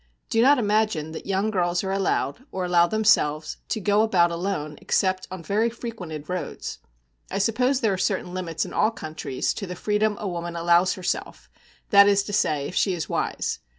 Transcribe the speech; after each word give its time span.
Do 0.31 0.41
not 0.41 0.57
imagine 0.57 1.11
that 1.11 1.27
young 1.27 1.51
girls 1.51 1.83
are 1.83 1.91
allowed, 1.91 2.43
or 2.51 2.65
allow 2.65 2.87
themselves, 2.87 3.57
to 3.69 3.79
go 3.79 4.01
about 4.01 4.31
alone 4.31 4.79
except 4.81 5.27
on 5.29 5.43
very 5.43 5.69
frequented 5.69 6.27
roads. 6.27 6.79
I 7.29 7.37
suppose 7.37 7.81
there 7.81 7.93
are 7.93 7.99
certain 7.99 8.33
limits 8.33 8.65
in 8.65 8.73
all 8.73 8.89
countries 8.89 9.53
to 9.53 9.67
the 9.67 9.75
freedom 9.75 10.17
a 10.19 10.27
woman 10.27 10.55
allows 10.55 10.95
herself, 10.95 11.51
that 11.91 12.07
is 12.07 12.23
to 12.23 12.33
say, 12.33 12.67
if 12.67 12.73
she 12.75 12.95
is 12.95 13.09
wise. 13.09 13.59